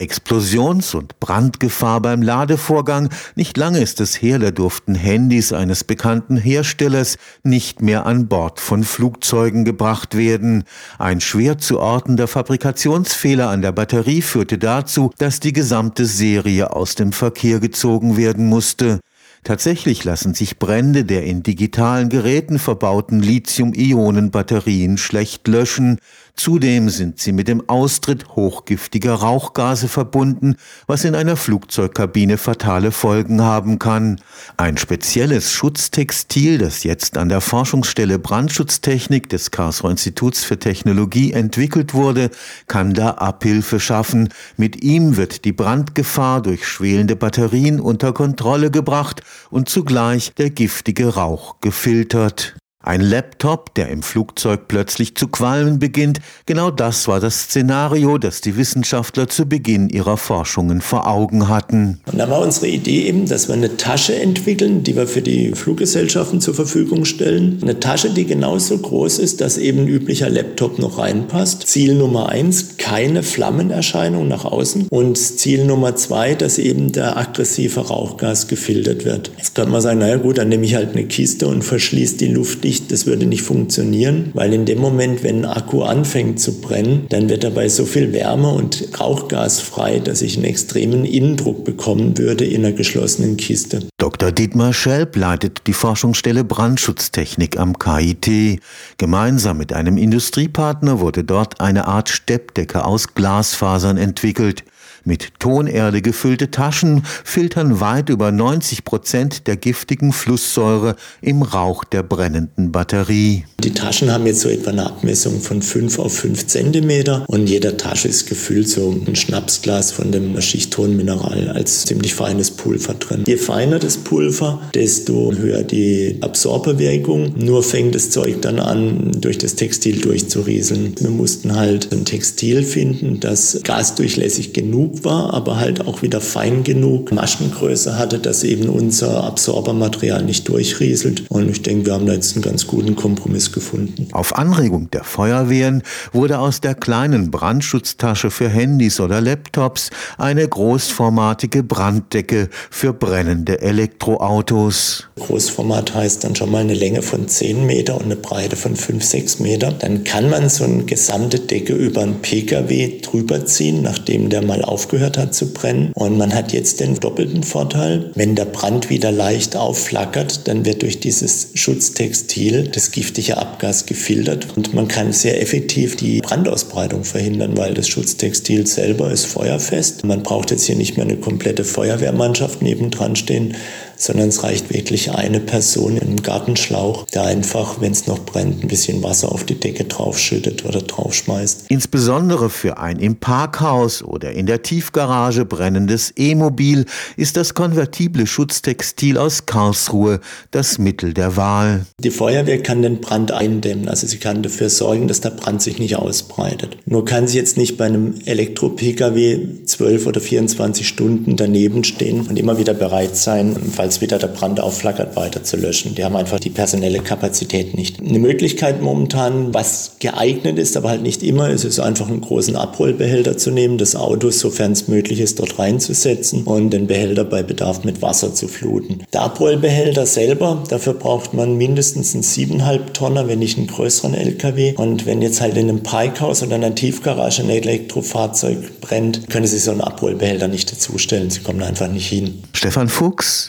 [0.00, 3.10] Explosions- und Brandgefahr beim Ladevorgang.
[3.34, 8.60] Nicht lange ist es her, da durften Handys eines bekannten Herstellers nicht mehr an Bord
[8.60, 10.64] von Flugzeugen gebracht werden.
[10.98, 16.94] Ein schwer zu ortender Fabrikationsfehler an der Batterie führte dazu, dass die gesamte Serie aus
[16.94, 19.00] dem Verkehr gezogen werden musste.
[19.42, 25.98] Tatsächlich lassen sich Brände der in digitalen Geräten verbauten Lithium-Ionen-Batterien schlecht löschen.
[26.36, 33.42] Zudem sind sie mit dem Austritt hochgiftiger Rauchgase verbunden, was in einer Flugzeugkabine fatale Folgen
[33.42, 34.20] haben kann.
[34.56, 41.94] Ein spezielles Schutztextil, das jetzt an der Forschungsstelle Brandschutztechnik des Karlsruher Instituts für Technologie entwickelt
[41.94, 42.30] wurde,
[42.68, 44.28] kann da Abhilfe schaffen.
[44.56, 51.14] Mit ihm wird die Brandgefahr durch schwelende Batterien unter Kontrolle gebracht und zugleich der giftige
[51.14, 52.54] Rauch gefiltert.
[52.82, 58.40] Ein Laptop, der im Flugzeug plötzlich zu qualmen beginnt, genau das war das Szenario, das
[58.40, 62.00] die Wissenschaftler zu Beginn ihrer Forschungen vor Augen hatten.
[62.10, 65.52] Und da war unsere Idee eben, dass wir eine Tasche entwickeln, die wir für die
[65.52, 67.58] Fluggesellschaften zur Verfügung stellen.
[67.60, 71.66] Eine Tasche, die genauso groß ist, dass eben ein üblicher Laptop noch reinpasst.
[71.66, 74.88] Ziel Nummer eins, keine Flammenerscheinung nach außen.
[74.90, 79.30] Und Ziel Nummer zwei, dass eben der aggressive Rauchgas gefiltert wird.
[79.38, 82.26] Jetzt könnte man sagen, naja gut, dann nehme ich halt eine Kiste und verschließe die
[82.26, 86.60] Luft dicht, das würde nicht funktionieren, weil in dem Moment, wenn ein Akku anfängt zu
[86.60, 91.64] brennen, dann wird dabei so viel Wärme und Rauchgas frei, dass ich einen extremen Innendruck
[91.64, 93.84] bekommen würde in einer geschlossenen Kiste.
[94.00, 94.32] Dr.
[94.32, 98.62] Dietmar Schelp leitet die Forschungsstelle Brandschutztechnik am KIT.
[98.96, 104.64] Gemeinsam mit einem Industriepartner wurde dort eine Art Steppdecke aus Glasfasern entwickelt.
[105.04, 112.02] Mit Tonerde gefüllte Taschen filtern weit über 90 Prozent der giftigen Flusssäure im Rauch der
[112.02, 113.44] brennenden Batterie.
[113.62, 117.76] Die Taschen haben jetzt so etwa eine Abmessung von 5 auf 5 Zentimeter und jeder
[117.76, 123.24] Tasche ist gefüllt so ein Schnapsglas von dem Schichttonmineral als ziemlich feines Pulver drin.
[123.26, 127.34] Je feiner das Pulver, desto höher die Absorberwirkung.
[127.36, 130.94] Nur fängt das Zeug dann an, durch das Textil durchzurieseln.
[130.98, 136.20] Wir mussten halt ein Textil finden, das gasdurchlässig genug genug war, aber halt auch wieder
[136.20, 141.24] fein genug Maschengröße hatte, dass eben unser Absorbermaterial nicht durchrieselt.
[141.28, 144.08] Und ich denke, wir haben da jetzt einen ganz guten Kompromiss gefunden.
[144.12, 151.62] Auf Anregung der Feuerwehren wurde aus der kleinen Brandschutztasche für Handys oder Laptops eine großformatige
[151.62, 155.08] Branddecke für brennende Elektroautos.
[155.16, 159.04] Großformat heißt dann schon mal eine Länge von 10 Meter und eine Breite von 5,
[159.04, 159.72] 6 Meter.
[159.72, 164.62] Dann kann man so eine gesamte Decke über einen Pkw drüber ziehen, nachdem der mal
[164.62, 165.92] auf aufgehört hat zu brennen.
[165.94, 170.80] Und man hat jetzt den doppelten Vorteil, wenn der Brand wieder leicht aufflackert, dann wird
[170.80, 177.58] durch dieses Schutztextil das giftige Abgas gefiltert und man kann sehr effektiv die Brandausbreitung verhindern,
[177.58, 180.04] weil das Schutztextil selber ist feuerfest.
[180.04, 183.54] Man braucht jetzt hier nicht mehr eine komplette Feuerwehrmannschaft nebendran stehen,
[184.00, 188.68] sondern es reicht wirklich eine Person im Gartenschlauch, der einfach, wenn es noch brennt, ein
[188.68, 191.66] bisschen Wasser auf die Decke draufschüttet oder draufschmeißt.
[191.68, 199.18] Insbesondere für ein im Parkhaus oder in der Tiefgarage brennendes E-Mobil ist das konvertible Schutztextil
[199.18, 201.84] aus Karlsruhe das Mittel der Wahl.
[201.98, 205.78] Die Feuerwehr kann den Brand eindämmen, also sie kann dafür sorgen, dass der Brand sich
[205.78, 206.78] nicht ausbreitet.
[206.86, 212.38] Nur kann sie jetzt nicht bei einem Elektro-Pkw 12 oder 24 Stunden daneben stehen und
[212.38, 215.96] immer wieder bereit sein, falls falls wieder der Brand aufflackert, weiter zu löschen.
[215.96, 217.98] Die haben einfach die personelle Kapazität nicht.
[217.98, 222.54] Eine Möglichkeit momentan, was geeignet ist, aber halt nicht immer, ist es einfach einen großen
[222.54, 227.42] Abrollbehälter zu nehmen, das Auto, sofern es möglich ist, dort reinzusetzen und den Behälter bei
[227.42, 229.02] Bedarf mit Wasser zu fluten.
[229.12, 234.74] Der Abrollbehälter selber, dafür braucht man mindestens einen 7,5 Tonner, wenn nicht einen größeren LKW.
[234.76, 239.58] Und wenn jetzt halt in einem Parkhaus oder einer Tiefgarage ein Elektrofahrzeug brennt, können Sie
[239.58, 241.30] so einen Abrollbehälter nicht dazustellen.
[241.30, 242.44] Sie kommen einfach nicht hin.
[242.52, 243.48] Stefan Fuchs,